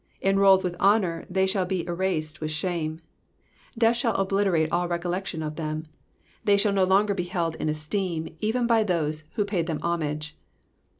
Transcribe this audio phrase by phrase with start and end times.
[0.23, 3.01] Enrolled with honour, they shall be erased with shame.
[3.77, 5.85] Death shall obliterate all recollection of them;
[6.43, 10.35] they shall be held na longer in esteem, even by those who paid them homage.